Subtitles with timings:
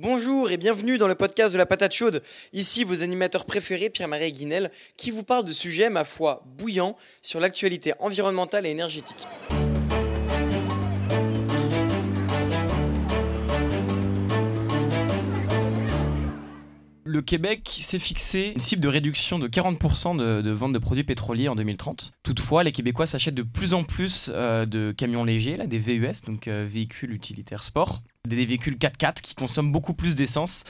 [0.00, 2.22] Bonjour et bienvenue dans le podcast de la patate chaude.
[2.52, 7.40] Ici vos animateurs préférés Pierre-Marie Guinel qui vous parlent de sujets, ma foi, bouillants sur
[7.40, 9.26] l'actualité environnementale et énergétique.
[17.04, 21.04] le Québec s'est fixé une cible de réduction de 40% de, de, vente de produits
[21.04, 22.12] pétroliers en 2030.
[22.22, 26.20] Toutefois, les Québécois s'achètent de plus en plus euh, de camions légers, là, des VUS,
[26.26, 28.02] donc euh, véhicules utilitaires sport,
[28.36, 30.64] des véhicules 4x4 qui consomment beaucoup plus d'essence.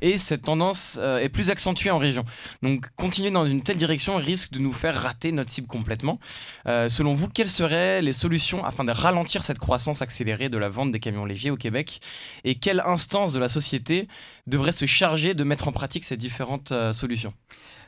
[0.00, 2.24] Et cette tendance euh, est plus accentuée en région.
[2.62, 6.18] Donc continuer dans une telle direction risque de nous faire rater notre cible complètement.
[6.66, 10.90] selon vous, quelles seraient les solutions afin de ralentir cette croissance accélérée de la vente
[10.90, 12.00] des camions légers au Québec?
[12.42, 14.08] Et quelle instance de la société
[14.48, 17.32] devrait se charger de mettre en pratique ces différentes solutions?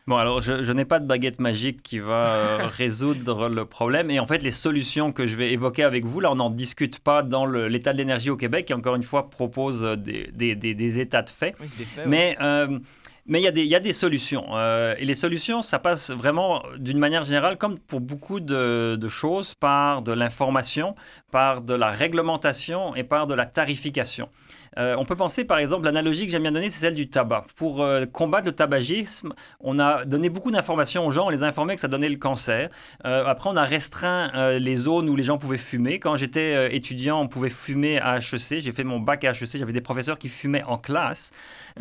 [0.07, 4.11] Bon, alors je, n'ai pas de baguette magique qui va euh, résoudre le problème.
[4.11, 6.99] Et en fait, les solutions que je vais évoquer avec vous, là, on n'en discute
[6.99, 10.75] pas dans l'état de l'énergie au Québec, qui encore une fois propose euh, des, des,
[10.75, 11.55] des, états de fait.
[12.07, 12.37] Mais.
[12.41, 12.79] Euh,
[13.27, 14.45] mais il y, y, a des solutions.
[14.99, 19.55] et les solutions, ça passe vraiment d'une manière générale, comme pour beaucoup de, de choses,
[19.55, 20.95] par de l'information,
[21.33, 24.29] par de la réglementation et par de la tarification.
[24.79, 27.45] Euh, on peut penser, par exemple, l'analogie que j'aime bien donner, c'est celle du tabac.
[27.57, 31.47] Pour euh, combattre le tabagisme, on a donné beaucoup d'informations aux gens, on les a
[31.47, 32.71] informés que ça donnait le cancer.
[33.05, 35.99] Euh, après, on a restreint les zones où les gens pouvaient fumer.
[35.99, 38.61] Quand j'étais étudiant, on pouvait fumer à HEC.
[38.61, 41.33] J'ai fait mon bac à HEC, j'avais des professeurs qui fumaient en classe.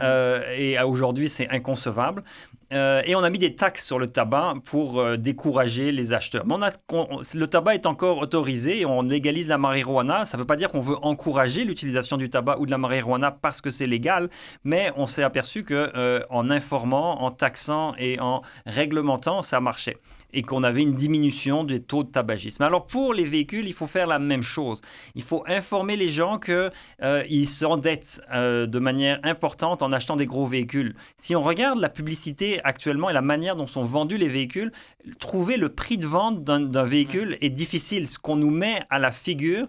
[0.02, 2.24] et aujourd'hui, c'est inconcevable.
[2.74, 6.46] Et on a mis des taxes sur le tabac pour décourager les acheteurs.
[6.46, 6.56] Mais
[7.36, 10.26] le tabac est encore autorisé on légalise la marijuana.
[10.26, 13.32] Ça ne veut pas dire qu'on veut encourager l'utilisation du tabac ou de la marijuana
[13.32, 14.30] parce que c'est légal,
[14.64, 19.98] mais on s'est aperçu que euh, en informant, en taxant et en réglementant, ça marchait
[20.34, 22.64] et qu'on avait une diminution des taux de tabagisme.
[22.64, 24.82] Alors pour les véhicules, il faut faire la même chose.
[25.16, 26.72] Il faut informer les gens qu'ils
[27.04, 30.96] euh, s'endettent euh, de manière importante en achetant des gros véhicules.
[31.18, 34.72] Si on regarde la publicité actuellement et la manière dont sont vendus les véhicules,
[35.20, 38.10] trouver le prix de vente d'un véhicule est difficile.
[38.10, 39.68] Ce qu'on nous met à la figure,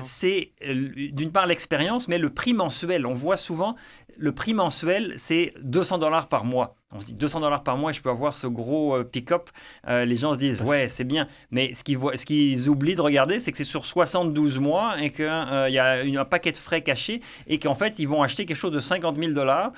[0.00, 3.06] c'est euh, d'une part l'expérience, mais le prix mensuel.
[3.06, 3.76] On voit souvent
[4.18, 6.76] le prix mensuel, c'est 200 dollars par mois.
[6.94, 9.50] On se dit 200 dollars par mois je peux avoir ce gros euh, pick-up.
[9.88, 11.26] Euh, les gens se disent, ouais, c'est bien.
[11.50, 14.96] Mais ce qu'ils, voient, ce qu'ils oublient de regarder, c'est que c'est sur 72 mois
[15.00, 18.22] et qu'il euh, y a un paquet de frais cachés et qu'en fait, ils vont
[18.22, 19.72] acheter quelque chose de 50 000 dollars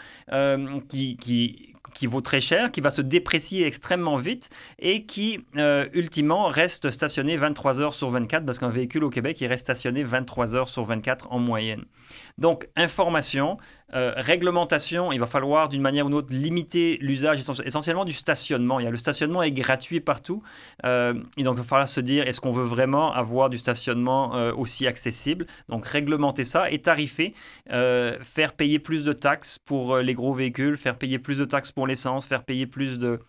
[0.89, 5.89] qui, qui, qui vaut très cher, qui va se déprécier extrêmement vite et qui, euh,
[5.95, 10.03] ultimement, reste stationné 23 heures sur 24 parce qu'un véhicule au Québec, il reste stationné
[10.03, 11.85] 23 heures sur 24 en moyenne.
[12.37, 13.57] Donc, information,
[13.95, 18.81] euh, réglementation, il va falloir d'une manière ou d'une autre limiter l'usage essentiellement du stationnement.
[18.81, 20.43] Il y a, le stationnement est gratuit partout
[20.85, 24.33] euh, et donc il va falloir se dire est-ce qu'on veut vraiment avoir du stationnement
[24.57, 25.47] aussi accessible?
[25.69, 27.35] Donc, réglementer ça et tarifer,
[27.69, 31.87] faire payer plus de taxes pour les gros véhicules, faire payer plus de taxes pour
[31.87, 33.21] l'essence, faire payer plus de,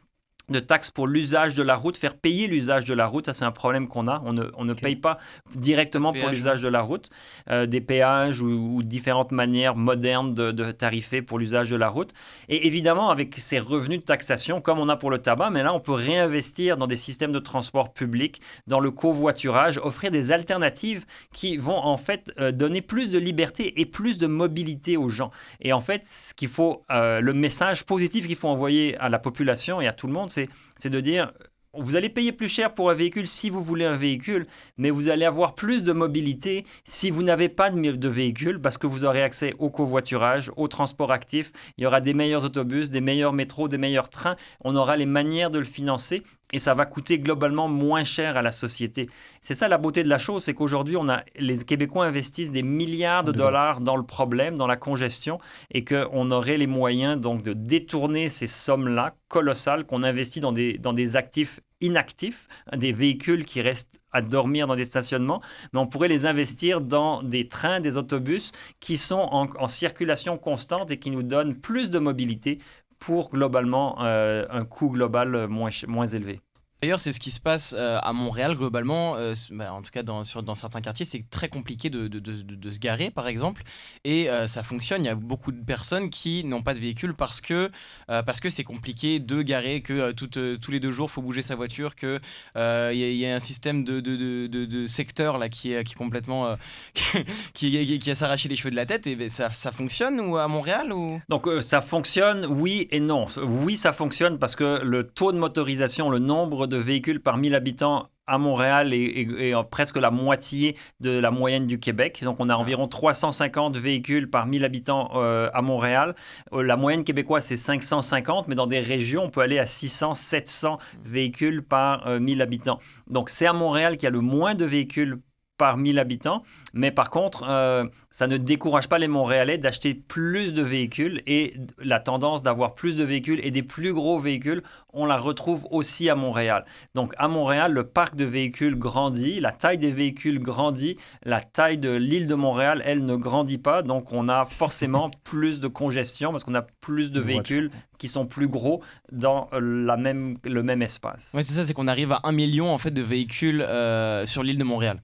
[0.50, 3.44] de taxes pour l'usage de la route, faire payer l'usage de la route, ça c'est
[3.44, 4.22] un problème qu'on a.
[4.26, 5.18] On ne, on ne paye pas
[5.56, 7.10] directement pour l'usage de la route,
[7.50, 12.14] euh, des péages ou, différentes manières modernes de, de tarifer pour l'usage de la route.
[12.48, 15.74] Et évidemment, avec ces revenus de taxation, comme on a pour le tabac, mais là
[15.74, 21.06] on peut réinvestir dans des systèmes de transport public, dans le covoiturage, offrir des alternatives
[21.34, 25.32] qui vont en fait euh, donner plus de liberté et plus de mobilité aux gens.
[25.60, 29.20] Et en fait, ce qu'il faut, euh, le message positif qu'il faut envoyer à la
[29.20, 30.30] population et à tout le monde,
[30.78, 31.32] c'est de dire
[31.80, 35.10] vous allez payer plus cher pour un véhicule si vous voulez un véhicule, mais vous
[35.10, 39.22] allez avoir plus de mobilité si vous n'avez pas de, véhicule parce que vous aurez
[39.22, 41.52] accès au covoiturage, au transport actif.
[41.78, 44.36] Il y aura des meilleurs autobus, des meilleurs métros, des meilleurs trains.
[44.64, 48.42] On aura les manières de le financer et ça va coûter globalement moins cher à
[48.42, 49.10] la société.
[49.42, 52.64] C'est ça la beauté de la chose, c'est qu'aujourd'hui, on a, les Québécois investissent des
[52.64, 55.40] milliards de dollars dans le problème, dans la congestion,
[55.72, 60.78] et qu'on aurait les moyens donc de détourner ces sommes-là colossales qu'on investit dans des,
[60.78, 65.42] dans des actifs inactifs, des véhicules qui restent à dormir dans des stationnements,
[65.74, 70.38] mais on pourrait les investir dans des trains, des autobus qui sont en, en circulation
[70.38, 72.60] constante et qui nous donnent plus de mobilité,
[73.00, 76.42] pour globalement euh, un coût global moins, moins élevé.
[76.82, 80.04] D'ailleurs, c'est ce qui se passe euh, à Montréal globalement, euh, bah, en tout cas
[80.04, 83.64] dans, certains quartiers, c'est très compliqué de, se garer par exemple,
[84.04, 85.04] et euh, ça fonctionne.
[85.04, 87.72] Il y a beaucoup de personnes qui n'ont pas de véhicule parce que
[88.08, 91.96] parce que c'est compliqué de garer, que tous les deux jours faut bouger sa voiture,
[91.96, 92.20] que
[92.56, 96.56] il y, a un système de, de, secteur là qui est, qui complètement
[97.54, 99.08] qui, qui, a s'arraché les cheveux de la tête.
[99.08, 101.20] Et ben, ça, ça fonctionne ou à Montréal ou?
[101.30, 103.26] Donc ça fonctionne, oui et non.
[103.42, 107.56] Oui, ça fonctionne parce que le taux de motorisation, le nombre de véhicules par 1000
[107.56, 112.22] habitants à Montréal est, presque la moitié de la moyenne du Québec.
[112.24, 116.14] Donc, on a environ 350 véhicules par 1000 habitants euh, à Montréal.
[116.52, 120.14] Euh, la moyenne québécoise, c'est 550, mais dans des régions, on peut aller à 600,
[120.14, 122.80] 700 véhicules par 1000 habitants.
[123.10, 125.20] Donc, c'est à Montréal qu'il y a le moins de véhicules
[125.58, 126.44] par 1000 habitants.
[126.74, 131.56] Mais par contre, euh, ça ne décourage pas les Montréalais d'acheter plus de véhicules et
[131.80, 134.64] la tendance d'avoir plus de véhicules et des plus gros véhicules,
[134.94, 136.66] on la retrouve aussi à Montréal.
[136.94, 141.78] Donc à Montréal, le parc de véhicules grandit, la taille des véhicules grandit, la taille
[141.78, 143.82] de l'île de Montréal, elle ne grandit pas.
[143.82, 148.26] Donc on a forcément plus de congestion parce qu'on a plus de véhicules qui sont
[148.26, 151.32] plus gros dans la même, le même espace.
[151.34, 154.44] Oui, c'est ça, c'est qu'on arrive à un million en fait de véhicules euh, sur
[154.44, 155.02] l'île de Montréal.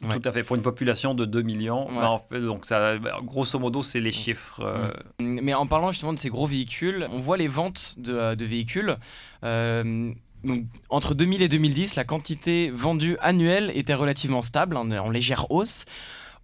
[0.00, 1.88] Tout à fait, pour une population de 2 millions.
[1.96, 4.60] en fait, donc, ça, grosso modo, c'est les chiffres.
[4.60, 4.90] Euh.
[5.20, 8.96] Mais en parlant justement de ces gros véhicules, on voit les ventes de, euh, véhicules.
[9.44, 10.12] Euh,
[10.42, 15.50] donc, entre 2000 et 2010, la quantité vendue annuelle était relativement stable, en, en légère
[15.50, 15.84] hausse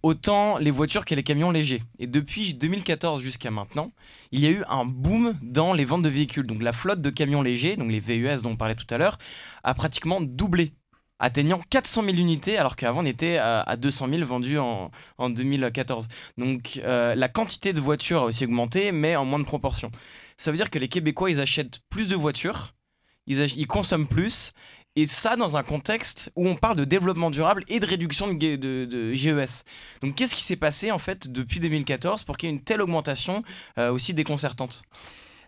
[0.03, 1.83] autant les voitures que les camions légers.
[1.99, 3.91] Et depuis 2014 jusqu'à maintenant,
[4.31, 6.47] il y a eu un boom dans les ventes de véhicules.
[6.47, 9.17] Donc la flotte de camions légers, donc les VUS dont on parlait tout à l'heure,
[9.63, 10.73] a pratiquement doublé
[11.21, 14.89] atteignant 400 000 unités, alors qu'avant on était à, 200 000 vendus en,
[15.29, 16.07] 2014.
[16.37, 19.91] Donc euh, la quantité de voitures a aussi augmenté, mais en moindre proportion.
[20.35, 22.73] Ça veut dire que les Québécois, ils achètent plus de voitures,
[23.27, 24.53] ils, consomment plus,
[24.95, 29.13] et ça dans un contexte où on parle de développement durable et de réduction de,
[29.13, 29.63] GES.
[30.01, 32.81] Donc qu'est-ce qui s'est passé en fait depuis 2014 pour qu'il y ait une telle
[32.81, 33.43] augmentation
[33.77, 34.81] euh, aussi déconcertante?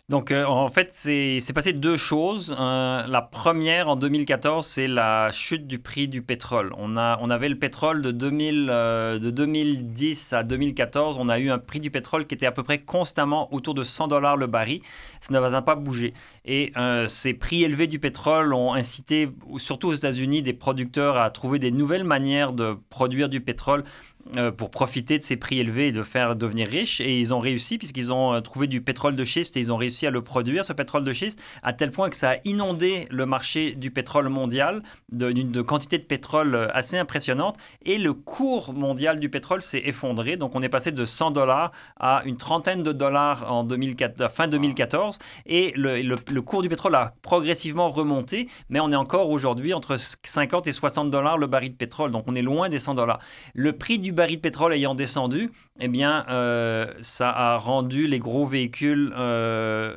[0.10, 2.54] Donc, euh, en fait, c'est passé deux choses.
[2.60, 6.74] Euh, la première, en 2014, c'est la chute du prix du pétrole.
[6.78, 11.18] On, a, on avait le pétrole de, 2000, euh, de 2010 à 2014.
[11.18, 13.84] On a eu un prix du pétrole qui était à peu près constamment autour de
[13.84, 14.82] 100 dollars le baril.
[15.22, 16.14] Ça n'a pas bougé.
[16.44, 16.74] Et
[17.08, 21.72] ces prix élevés du pétrole ont incité, surtout aux États-Unis, des producteurs à trouver des
[21.72, 24.13] nouvelles manières de produire du pétrole euh,
[24.58, 27.02] pour profiter de ces prix élevés et de faire devenir riches.
[27.02, 29.78] Et ils ont réussi puisqu'ils ont euh, trouvé du pétrole de schiste et ils ont
[29.78, 33.08] réussi à le produire, ce pétrole de schiste, à tel point que ça a inondé
[33.12, 34.82] le marché du pétrole mondial
[35.12, 37.58] d'une quantité de pétrole euh, assez impressionnante.
[37.86, 40.38] Et le cours mondial du pétrole s'est effondré.
[40.38, 44.48] Donc on est passé de 100 dollars à une trentaine de dollars en 2004, fin
[44.48, 45.20] 2014.
[45.46, 49.98] Et le, le, cours du pétrole a progressivement remonté, mais on est encore aujourd'hui entre
[49.98, 52.12] 50 et 60 dollars le baril de pétrole.
[52.12, 53.20] Donc on est loin des 100 dollars.
[53.54, 58.20] Le prix du baril de pétrole ayant descendu, eh bien, euh, ça a rendu les
[58.20, 59.94] gros véhicules euh,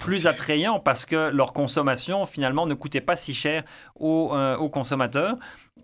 [0.00, 3.64] plus attrayants parce que leur consommation, finalement, ne coûtait pas si cher
[3.98, 5.36] aux, euh, aux consommateurs.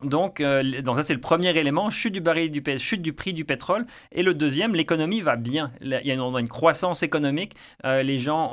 [0.03, 3.45] Donc, donc ça, c'est le premier élément, chute du, baril du, chute du prix du
[3.45, 3.87] pétrole.
[4.13, 5.73] Et le deuxième, l'économie va bien.
[5.81, 7.55] Il y a une, une croissance économique.
[7.85, 8.53] les gens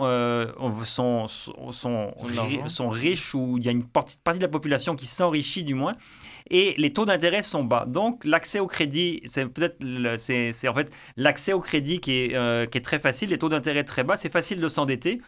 [0.86, 2.14] sont, sont, sont,
[2.68, 5.94] sont, riches ou il y a une partie de la population qui s'enrichit du moins
[6.50, 7.86] et les taux d'intérêt sont bas.
[7.88, 9.78] Donc, l'accès au crédit, c'est peut-être
[10.18, 13.50] c'est en fait l'accès au crédit qui est, euh, qui est très facile, les taux
[13.50, 15.22] d'intérêt très bas, c'est facile de s'endetter.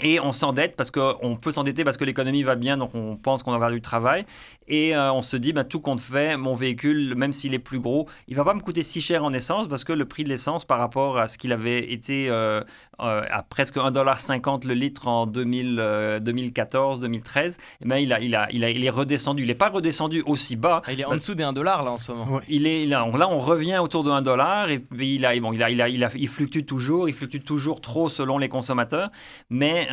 [0.00, 3.42] Et on s'endette parce qu'on peut s'endetter parce que l'économie va bien, donc on pense
[3.42, 4.24] qu'on va avoir du travail.
[4.68, 7.80] Et euh, on se dit, bah, tout compte fait, mon véhicule, même s'il est plus
[7.80, 10.28] gros, il va pas me coûter si cher en essence parce que le prix de
[10.28, 12.60] l'essence par rapport à ce qu'il avait été euh,
[13.00, 18.48] euh, à presque 1,50$ le litre en 2014, 2013, eh ben, il, a, il, a,
[18.52, 19.42] il, a, il est redescendu.
[19.42, 20.82] Il n'est pas redescendu aussi bas.
[20.86, 22.40] Ah, il est en dessous des 1$ là en ce moment.
[22.48, 25.62] Il est, là, là, on revient autour de 1$ et puis il, a, bon, il,
[25.62, 29.10] a, il, a, il, a, il fluctue toujours, il fluctue toujours trop selon les consommateurs,
[29.50, 29.87] mais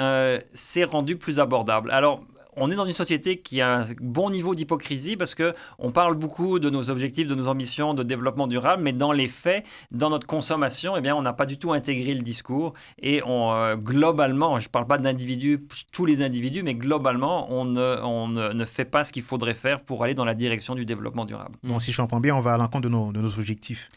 [0.54, 1.92] c'est rendu plus abordable.
[1.92, 2.22] Alors,
[2.58, 6.16] on est dans une société qui a un bon niveau d'hypocrisie parce que on parle
[6.16, 10.10] beaucoup de nos objectifs, de nos ambitions de développement durable, mais dans les faits, dans
[10.10, 13.76] notre consommation, eh bien, on n'a pas du tout intégré le discours et on, euh,
[13.76, 19.04] globalement, je ne parle pas d'individus, tous les individus, mais globalement, on ne, fait pas
[19.04, 21.56] ce qu'il faudrait faire pour aller dans la direction du développement durable.
[21.64, 23.90] Bon, si je comprends bien, on va à l'encontre de nos objectifs.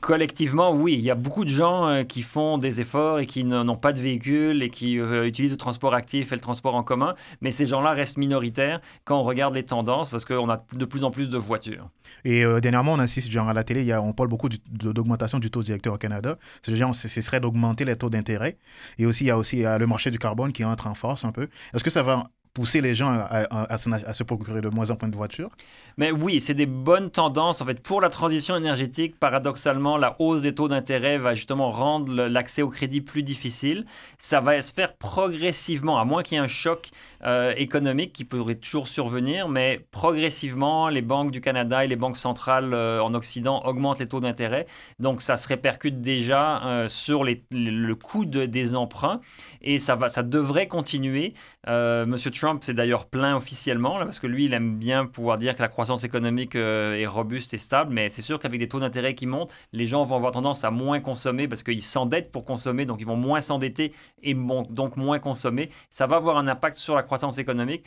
[0.00, 3.44] Collectivement, oui, il y a beaucoup de gens euh, qui font des efforts et qui
[3.44, 6.82] n'ont pas de véhicule et qui euh, utilisent le transport actif et le transport en
[6.82, 10.84] commun, mais ces gens-là restent minoritaires quand on regarde les tendances parce qu'on a de
[10.84, 11.88] plus en plus de voitures.
[12.24, 15.38] Et euh, dernièrement, on insiste genre à la télé, y a, on parle beaucoup d'augmentation
[15.38, 16.36] du taux directeur au Canada.
[16.62, 18.58] Ce, ce serait d'augmenter les taux d'intérêt.
[18.98, 21.30] Et aussi, il y a aussi le marché du carbone qui entre en force un
[21.30, 21.48] peu.
[21.74, 22.24] Est-ce que ça va
[22.56, 25.50] pousser les gens à, se procurer de moins en moins de voitures.
[25.98, 27.60] Mais oui, c'est des bonnes tendances.
[27.60, 32.14] En fait, pour la transition énergétique, paradoxalement, la hausse des taux d'intérêt va justement rendre
[32.14, 33.84] l'accès au crédit plus difficile.
[34.16, 36.88] Ça va se faire progressivement, à moins qu'il y ait un choc
[37.24, 42.16] euh, économique qui pourrait toujours survenir, mais progressivement, les banques du Canada et les banques
[42.16, 44.66] centrales euh, en Occident augmentent les taux d'intérêt.
[44.98, 49.20] Donc, ça se répercute déjà euh, sur le coût des emprunts
[49.60, 51.34] et ça, va, ça devrait continuer.
[51.66, 55.56] Monsieur Trump Trump s'est d'ailleurs plaint officiellement, parce que lui, il aime bien pouvoir dire
[55.56, 58.78] que la croissance économique euh, est robuste et stable, mais c'est sûr qu'avec des taux
[58.78, 62.44] d'intérêt qui montent, les gens vont avoir tendance à moins consommer parce qu'ils s'endettent pour
[62.44, 65.70] consommer, donc ils vont moins s'endetter et donc moins consommer.
[65.90, 67.84] Ça va avoir un impact sur la croissance économique.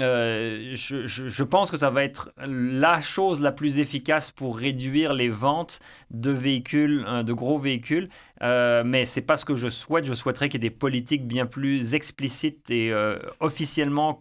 [0.00, 5.28] Euh, je, pense que ça va être la chose la plus efficace pour réduire les
[5.28, 5.78] ventes
[6.10, 8.08] de véhicules, de gros véhicules.
[8.42, 10.04] Euh, mais c'est pas ce que je souhaite.
[10.04, 13.18] Je souhaiterais qu'il y ait des politiques bien plus explicites et euh,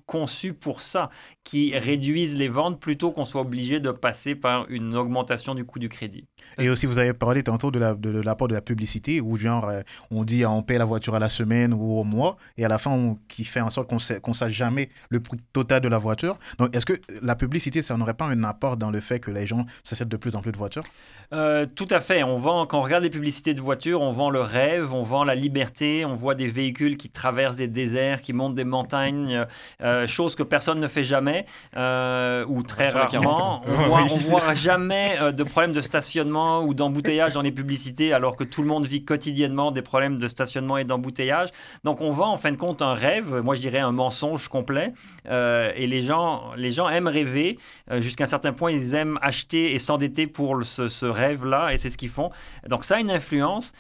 [0.06, 1.10] conçues pour ça,
[1.44, 5.80] qui réduisent les ventes plutôt qu'on soit obligé de passer par une augmentation du coût
[5.80, 6.29] du crédit.
[6.58, 9.70] Et aussi, vous avez parlé tantôt de l'apport de, l'apport de, la publicité, où genre,
[9.70, 9.82] euh,
[10.12, 12.78] on dit on paie la voiture à la semaine ou au mois, et à la
[12.78, 13.98] fin, on, qui fait en sorte qu'on
[14.32, 16.38] ne sache jamais le prix total de la voiture.
[16.58, 19.48] Donc, est-ce que la publicité, ça n'aurait pas un apport dans le fait que les
[19.48, 20.84] gens s'achètent de plus en plus de voitures?
[21.32, 22.24] Tout à fait.
[22.24, 25.24] On vend, quand on regarde les publicités de voitures, on vend le rêve, on vend
[25.24, 29.46] la liberté, on voit des véhicules qui traversent des déserts, qui montent des montagnes, euh,
[29.82, 33.62] euh, chose que personne ne fait jamais euh, ou très rarement.
[33.66, 38.44] On voit, voit jamais de problèmes de stationnement ou d'embouteillage dans les publicités alors que
[38.44, 41.50] tout le monde vit quotidiennement des problèmes de stationnement et d'embouteillage.
[41.84, 44.94] Donc on vend en fin de compte un rêve, moi je dirais un mensonge complet
[45.26, 47.58] et les gens, les gens aiment rêver
[48.00, 51.90] jusqu'à un certain point, ils aiment acheter et s'endetter pour ce, ce rêve-là et c'est
[51.90, 52.30] ce qu'ils font.
[52.68, 53.74] Donc ça a une influence.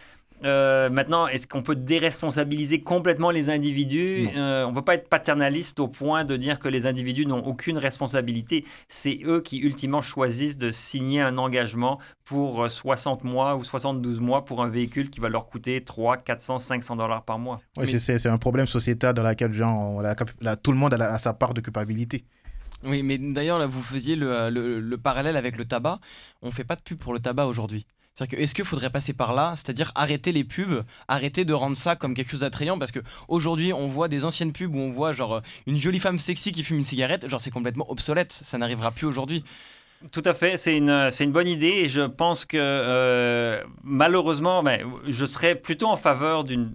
[0.45, 4.29] Euh, maintenant, est-ce qu'on peut déresponsabiliser complètement les individus?
[4.35, 7.43] Euh, On ne peut pas être paternaliste au point de dire que les individus n'ont
[7.45, 8.65] aucune responsabilité.
[8.87, 14.19] C'est eux qui, ultimement, choisissent de signer un engagement pour 60 euh, mois ou 72
[14.19, 17.59] mois pour un véhicule qui va leur coûter 3, 400, 500 dollars par mois.
[17.77, 20.01] Oui, c'est un problème sociétal dans lequel genre,
[20.63, 22.23] tout le monde a, sa part de culpabilité.
[22.83, 25.99] Oui, mais d'ailleurs, là, vous faisiez le, le, parallèle avec le tabac.
[26.41, 27.85] On ne fait pas de pub pour le tabac aujourd'hui.
[28.19, 31.95] C'est-à-dire est-ce qu'il faudrait passer par là, c'est-à-dire arrêter les pubs, arrêter de rendre ça
[31.95, 32.99] comme quelque chose d'attrayant parce que
[33.29, 36.63] aujourd'hui on voit des anciennes pubs où on voit genre une jolie femme sexy qui
[36.63, 39.43] fume une cigarette, genre c'est complètement obsolète, ça n'arrivera plus aujourd'hui.
[40.11, 44.83] Tout à fait, c'est une, une bonne idée et je pense que euh, malheureusement, mais
[45.07, 46.65] je serais plutôt en faveur d'une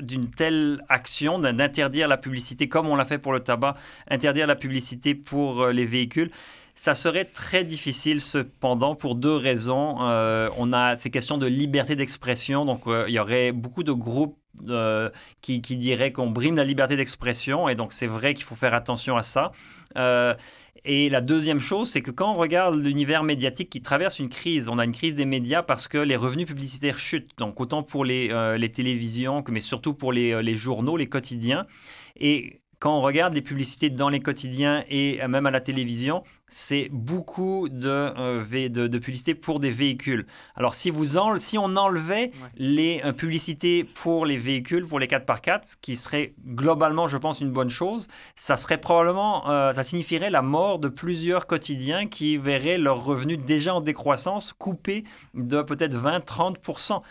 [0.00, 3.76] d'une telle action, d'interdire la publicité comme on l'a fait pour le tabac,
[4.10, 6.32] interdire la publicité pour euh, les véhicules.
[6.78, 9.96] Ça serait très difficile cependant pour deux raisons.
[10.00, 13.90] Euh, on a ces questions de liberté d'expression, donc euh, il y aurait beaucoup de
[13.90, 18.54] groupes euh, qui, diraient qu'on brime la liberté d'expression, et donc c'est vrai qu'il faut
[18.54, 19.50] faire attention à ça.
[20.84, 24.68] et la deuxième chose, c'est que quand on regarde l'univers médiatique qui traverse une crise,
[24.68, 28.04] on a une crise des médias parce que les revenus publicitaires chutent, donc autant pour
[28.04, 28.28] les,
[28.72, 31.66] télévisions, mais surtout pour les journaux, les quotidiens.
[32.14, 36.88] Et quand on regarde les publicités dans les quotidiens et même à la télévision, c'est
[36.90, 40.26] beaucoup de, euh, de, publicités pour des véhicules.
[40.56, 45.60] Alors, si, vous si on enlevait les euh, publicités pour les véhicules, pour les 4x4,
[45.64, 50.30] ce qui serait globalement, je pense, une bonne chose, ça serait probablement, euh, ça signifierait
[50.30, 55.94] la mort de plusieurs quotidiens qui verraient leurs revenus déjà en décroissance coupés de peut-être
[55.94, 57.02] 20-30%.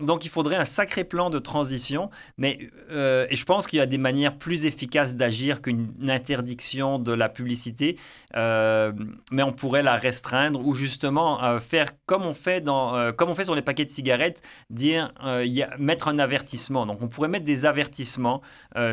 [0.00, 2.58] donc, il faudrait un sacré plan de transition, mais
[2.90, 7.28] et je pense qu'il y a des manières plus efficaces d'agir qu'une interdiction de la
[7.28, 7.96] publicité.
[8.36, 8.92] Euh,
[9.30, 13.28] mais on pourrait la restreindre ou justement euh, faire comme on fait dans, euh, comme
[13.28, 16.86] on fait sur les paquets de cigarettes, dire y a, mettre un avertissement.
[16.86, 18.42] Donc on pourrait mettre des avertissements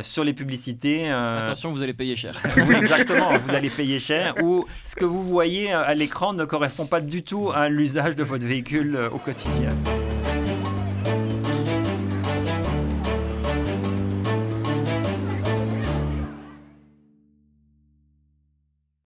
[0.01, 1.09] sur les publicités.
[1.09, 2.41] Attention, vous allez payer cher.
[2.67, 4.35] oui, exactement, vous allez payer cher.
[4.43, 8.23] Ou ce que vous voyez à l'écran ne correspond pas du tout à l'usage de
[8.23, 9.69] votre véhicule au quotidien.